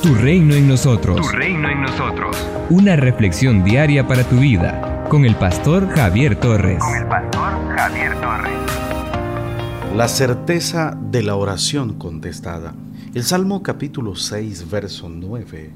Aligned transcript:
Tu 0.00 0.14
reino 0.14 0.54
en 0.54 0.68
nosotros. 0.68 1.16
Tu 1.16 1.36
reino 1.36 1.68
en 1.68 1.82
nosotros. 1.82 2.36
Una 2.70 2.94
reflexión 2.94 3.64
diaria 3.64 4.06
para 4.06 4.22
tu 4.22 4.36
vida 4.36 5.04
con 5.08 5.24
el 5.24 5.34
pastor 5.34 5.88
Javier 5.88 6.38
Torres. 6.38 6.78
Con 6.78 6.94
el 6.94 7.06
pastor 7.06 7.76
Javier 7.76 8.20
Torres. 8.20 8.52
La 9.96 10.06
certeza 10.06 10.96
de 11.10 11.24
la 11.24 11.34
oración 11.34 11.94
contestada. 11.94 12.74
El 13.12 13.24
Salmo 13.24 13.64
capítulo 13.64 14.14
6, 14.14 14.70
verso 14.70 15.08
9 15.08 15.72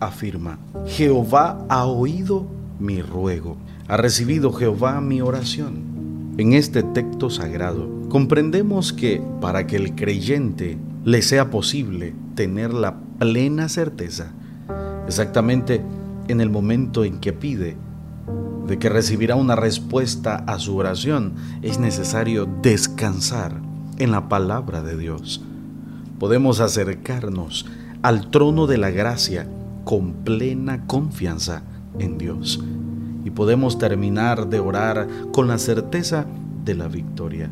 afirma, 0.00 0.58
Jehová 0.88 1.64
ha 1.70 1.86
oído 1.86 2.46
mi 2.78 3.00
ruego, 3.00 3.56
ha 3.88 3.96
recibido 3.96 4.52
Jehová 4.52 5.00
mi 5.00 5.22
oración. 5.22 6.34
En 6.36 6.52
este 6.52 6.82
texto 6.82 7.30
sagrado 7.30 7.88
comprendemos 8.10 8.92
que 8.92 9.22
para 9.40 9.66
que 9.66 9.76
el 9.76 9.94
creyente 9.94 10.76
le 11.04 11.22
sea 11.22 11.50
posible 11.50 12.14
tener 12.34 12.74
la 12.74 12.96
plena 13.22 13.68
certeza, 13.68 14.32
exactamente 15.06 15.80
en 16.26 16.40
el 16.40 16.50
momento 16.50 17.04
en 17.04 17.20
que 17.20 17.32
pide, 17.32 17.76
de 18.66 18.80
que 18.80 18.88
recibirá 18.88 19.36
una 19.36 19.54
respuesta 19.54 20.42
a 20.48 20.58
su 20.58 20.76
oración, 20.76 21.34
es 21.62 21.78
necesario 21.78 22.48
descansar 22.62 23.60
en 23.98 24.10
la 24.10 24.28
palabra 24.28 24.82
de 24.82 24.96
Dios. 24.96 25.40
Podemos 26.18 26.58
acercarnos 26.58 27.64
al 28.02 28.28
trono 28.32 28.66
de 28.66 28.78
la 28.78 28.90
gracia 28.90 29.46
con 29.84 30.14
plena 30.24 30.88
confianza 30.88 31.62
en 32.00 32.18
Dios 32.18 32.58
y 33.24 33.30
podemos 33.30 33.78
terminar 33.78 34.48
de 34.48 34.58
orar 34.58 35.06
con 35.32 35.46
la 35.46 35.58
certeza 35.58 36.26
de 36.64 36.74
la 36.74 36.88
victoria. 36.88 37.50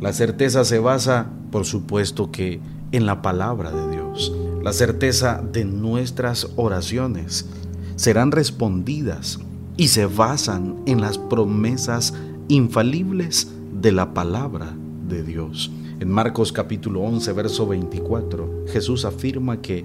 La 0.00 0.12
certeza 0.12 0.64
se 0.64 0.80
basa, 0.80 1.26
por 1.52 1.64
supuesto 1.64 2.32
que, 2.32 2.60
en 2.90 3.06
la 3.06 3.22
palabra 3.22 3.70
de 3.70 3.90
Dios. 3.92 4.32
La 4.66 4.72
certeza 4.72 5.40
de 5.52 5.64
nuestras 5.64 6.48
oraciones 6.56 7.46
serán 7.94 8.32
respondidas 8.32 9.38
y 9.76 9.86
se 9.86 10.06
basan 10.06 10.82
en 10.86 11.00
las 11.00 11.18
promesas 11.18 12.14
infalibles 12.48 13.46
de 13.80 13.92
la 13.92 14.12
palabra 14.12 14.74
de 15.08 15.22
Dios. 15.22 15.70
En 16.00 16.10
Marcos 16.10 16.50
capítulo 16.50 17.02
11, 17.02 17.32
verso 17.32 17.68
24, 17.68 18.64
Jesús 18.66 19.04
afirma 19.04 19.62
que 19.62 19.84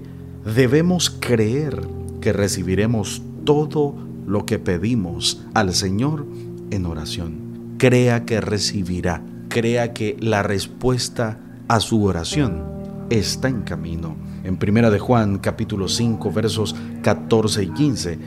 debemos 0.52 1.10
creer 1.10 1.80
que 2.20 2.32
recibiremos 2.32 3.22
todo 3.44 3.94
lo 4.26 4.46
que 4.46 4.58
pedimos 4.58 5.44
al 5.54 5.76
Señor 5.76 6.26
en 6.72 6.86
oración. 6.86 7.76
Crea 7.78 8.24
que 8.24 8.40
recibirá, 8.40 9.22
crea 9.48 9.92
que 9.92 10.16
la 10.18 10.42
respuesta 10.42 11.38
a 11.68 11.78
su 11.78 12.02
oración 12.02 12.81
está 13.18 13.48
en 13.48 13.62
camino. 13.62 14.16
En 14.42 14.56
Primera 14.56 14.90
de 14.90 14.98
Juan 14.98 15.38
capítulo 15.38 15.88
5 15.88 16.32
versos 16.32 16.74
14 17.02 17.64
y 17.64 17.68
15, 17.68 18.18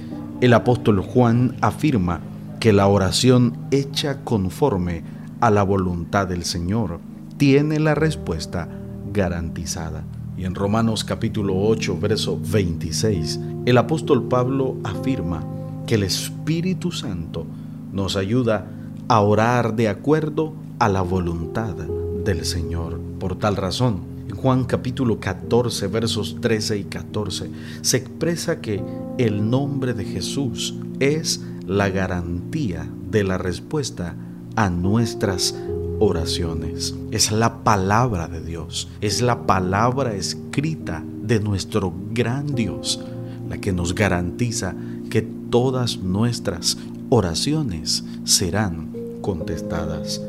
el 0.42 0.54
apóstol 0.54 1.02
Juan 1.02 1.56
afirma 1.62 2.22
que 2.60 2.72
la 2.72 2.88
oración 2.88 3.58
hecha 3.72 4.24
conforme 4.24 5.04
a 5.42 5.50
la 5.50 5.64
voluntad 5.64 6.28
del 6.28 6.46
Señor 6.46 7.00
tiene 7.38 7.80
la 7.80 7.96
respuesta 7.96 8.70
garantizada. 9.12 10.04
Y 10.38 10.46
en 10.46 10.54
Romanos 10.54 11.04
capítulo 11.04 11.56
8 11.58 11.98
verso 12.00 12.40
26, 12.40 13.40
el 13.66 13.78
apóstol 13.78 14.28
Pablo 14.28 14.78
afirma 14.84 15.44
que 15.88 15.96
el 15.96 16.04
Espíritu 16.04 16.92
Santo 16.92 17.46
nos 17.92 18.16
ayuda 18.16 18.68
a 19.08 19.20
orar 19.22 19.76
de 19.76 19.90
acuerdo 19.90 20.54
a 20.80 20.90
la 20.90 21.02
voluntad 21.02 21.76
del 22.24 22.46
Señor. 22.46 23.00
Por 23.20 23.38
tal 23.38 23.56
razón, 23.56 24.15
Juan 24.46 24.66
capítulo 24.66 25.20
14, 25.20 25.88
versos 25.88 26.38
13 26.40 26.78
y 26.78 26.84
14, 26.84 27.50
se 27.82 27.98
expresa 27.98 28.62
que 28.62 28.80
el 29.18 29.50
nombre 29.50 29.96
de 29.96 30.06
Jesús 30.06 30.76
es 31.00 31.42
la 31.66 31.90
garantía 31.90 32.88
de 33.10 33.24
la 33.24 33.40
respuesta 33.40 34.16
a 34.56 34.70
nuestras 34.70 35.56
oraciones. 35.98 36.94
Es 37.10 37.32
la 37.32 37.64
palabra 37.64 38.28
de 38.28 38.40
Dios, 38.42 38.88
es 39.02 39.24
la 39.24 39.48
palabra 39.48 40.14
escrita 40.14 41.04
de 41.24 41.40
nuestro 41.40 41.92
gran 42.12 42.54
Dios, 42.54 43.04
la 43.50 43.58
que 43.58 43.74
nos 43.74 43.96
garantiza 43.96 44.76
que 45.10 45.24
todas 45.24 45.98
nuestras 45.98 46.78
oraciones 47.10 48.04
serán 48.26 48.92
contestadas. 49.22 50.22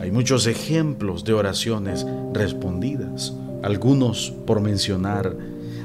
Hay 0.00 0.10
muchos 0.10 0.48
ejemplos 0.48 1.22
de 1.22 1.34
oraciones 1.34 2.04
respondidas, 2.32 3.32
algunos 3.62 4.32
por 4.46 4.60
mencionar. 4.60 5.36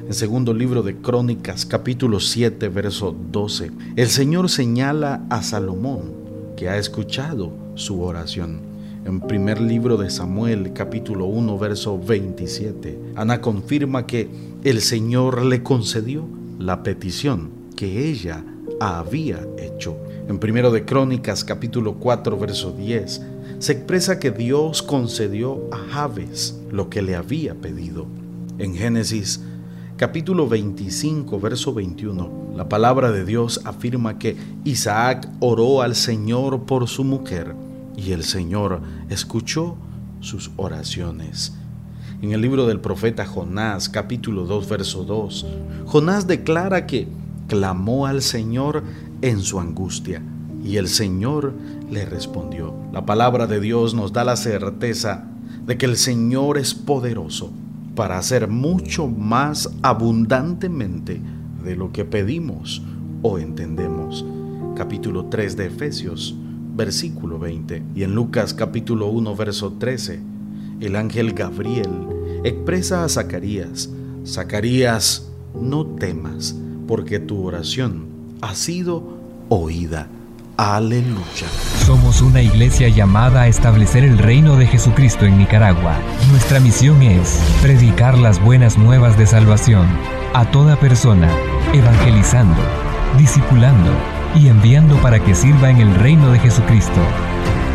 En 0.07 0.13
segundo 0.13 0.53
libro 0.53 0.83
de 0.83 0.95
Crónicas, 0.95 1.65
capítulo 1.65 2.19
7, 2.19 2.69
verso 2.69 3.15
12, 3.31 3.71
el 3.95 4.07
Señor 4.07 4.49
señala 4.49 5.25
a 5.29 5.43
Salomón 5.43 6.13
que 6.55 6.69
ha 6.69 6.77
escuchado 6.77 7.51
su 7.75 8.01
oración. 8.01 8.61
En 9.05 9.21
primer 9.21 9.61
libro 9.61 9.95
de 9.97 10.09
Samuel, 10.09 10.73
capítulo 10.73 11.25
1, 11.27 11.57
verso 11.57 11.99
27, 11.99 12.99
Ana 13.15 13.41
confirma 13.41 14.05
que 14.05 14.29
el 14.63 14.81
Señor 14.81 15.45
le 15.45 15.61
concedió 15.61 16.27
la 16.59 16.83
petición 16.83 17.51
que 17.75 18.09
ella 18.09 18.43
había 18.79 19.45
hecho. 19.57 19.97
En 20.27 20.39
primero 20.39 20.71
de 20.71 20.83
Crónicas, 20.83 21.45
capítulo 21.45 21.95
4, 21.95 22.37
verso 22.37 22.73
10, 22.73 23.21
se 23.59 23.71
expresa 23.71 24.19
que 24.19 24.29
Dios 24.29 24.83
concedió 24.83 25.69
a 25.71 25.77
Javes 25.77 26.59
lo 26.69 26.89
que 26.89 27.01
le 27.01 27.15
había 27.15 27.55
pedido. 27.55 28.07
En 28.57 28.75
Génesis 28.75 29.41
capítulo 29.95 30.49
25, 30.49 31.39
verso 31.39 31.73
21, 31.73 32.51
la 32.57 32.67
palabra 32.67 33.13
de 33.13 33.23
Dios 33.23 33.61
afirma 33.63 34.19
que 34.19 34.35
Isaac 34.65 35.29
oró 35.39 35.81
al 35.81 35.95
Señor 35.95 36.63
por 36.63 36.89
su 36.89 37.05
mujer 37.05 37.55
y 37.95 38.11
el 38.11 38.25
Señor 38.25 38.81
escuchó 39.09 39.77
sus 40.19 40.51
oraciones. 40.57 41.53
En 42.21 42.33
el 42.33 42.41
libro 42.41 42.67
del 42.67 42.81
profeta 42.81 43.25
Jonás, 43.25 43.87
capítulo 43.87 44.45
2, 44.45 44.67
verso 44.67 45.03
2, 45.05 45.45
Jonás 45.85 46.27
declara 46.27 46.85
que 46.85 47.07
clamó 47.47 48.05
al 48.05 48.21
Señor 48.21 48.83
en 49.21 49.39
su 49.39 49.59
angustia 49.59 50.21
y 50.63 50.77
el 50.77 50.87
Señor 50.87 51.53
le 51.89 52.05
respondió. 52.05 52.73
La 52.91 53.05
palabra 53.05 53.47
de 53.47 53.59
Dios 53.59 53.93
nos 53.93 54.13
da 54.13 54.23
la 54.23 54.35
certeza 54.35 55.25
de 55.65 55.77
que 55.77 55.85
el 55.85 55.97
Señor 55.97 56.57
es 56.57 56.73
poderoso 56.73 57.51
para 57.95 58.17
hacer 58.17 58.47
mucho 58.47 59.07
más 59.07 59.69
abundantemente 59.81 61.21
de 61.63 61.75
lo 61.75 61.91
que 61.91 62.05
pedimos 62.05 62.81
o 63.21 63.39
entendemos. 63.39 64.25
Capítulo 64.75 65.25
3 65.25 65.57
de 65.57 65.65
Efesios, 65.65 66.35
versículo 66.75 67.39
20. 67.39 67.83
Y 67.95 68.03
en 68.03 68.13
Lucas 68.13 68.53
capítulo 68.53 69.07
1, 69.07 69.35
verso 69.35 69.73
13, 69.73 70.19
el 70.79 70.95
ángel 70.95 71.33
Gabriel 71.33 71.89
expresa 72.43 73.03
a 73.03 73.09
Zacarías, 73.09 73.89
Zacarías, 74.25 75.27
no 75.59 75.85
temas, 75.85 76.55
porque 76.87 77.19
tu 77.19 77.45
oración 77.45 78.07
ha 78.41 78.55
sido 78.55 79.17
oída. 79.49 80.07
Aleluya. 80.57 81.47
Somos 81.85 82.21
una 82.21 82.41
iglesia 82.41 82.89
llamada 82.89 83.43
a 83.43 83.47
establecer 83.47 84.03
el 84.03 84.17
reino 84.17 84.55
de 84.55 84.65
Jesucristo 84.65 85.25
en 85.25 85.37
Nicaragua. 85.37 85.95
Nuestra 86.31 86.59
misión 86.59 87.03
es 87.03 87.39
predicar 87.61 88.17
las 88.17 88.43
buenas 88.43 88.77
nuevas 88.77 89.17
de 89.19 89.27
salvación 89.27 89.85
a 90.33 90.49
toda 90.49 90.75
persona, 90.79 91.29
evangelizando, 91.73 92.59
discipulando 93.19 93.91
y 94.35 94.47
enviando 94.47 94.99
para 95.01 95.23
que 95.23 95.35
sirva 95.35 95.69
en 95.69 95.77
el 95.77 95.93
reino 95.95 96.31
de 96.31 96.39
Jesucristo. 96.39 97.01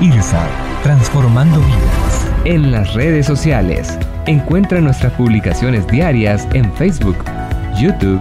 IRSA, 0.01 0.45
transformando 0.83 1.61
vidas. 1.61 2.27
En 2.45 2.73
las 2.73 2.95
redes 2.95 3.27
sociales, 3.27 3.97
encuentra 4.27 4.81
nuestras 4.81 5.13
publicaciones 5.13 5.87
diarias 5.87 6.49
en 6.53 6.73
Facebook, 6.75 7.19
YouTube, 7.81 8.21